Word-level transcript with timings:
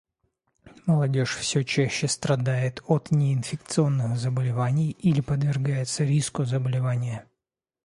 Молодежь 0.87 1.35
все 1.35 1.63
чаще 1.63 2.07
страдает 2.07 2.81
от 2.87 3.11
неинфекционных 3.11 4.17
заболеваний 4.17 4.89
или 4.89 5.21
подвергается 5.21 6.03
риску 6.03 6.43
заболевания. 6.43 7.27